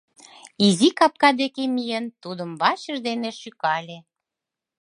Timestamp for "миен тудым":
1.75-2.51